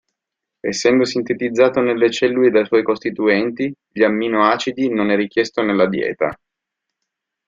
Essendo 0.61 1.05
sintetizzato 1.05 1.79
nelle 1.79 2.09
cellule 2.09 2.49
dai 2.49 2.65
suoi 2.65 2.81
costituenti, 2.81 3.71
gli 3.87 4.01
amminoacidi, 4.01 4.89
non 4.91 5.11
è 5.11 5.15
richiesto 5.15 5.61
nella 5.61 5.87
dieta. 5.87 6.35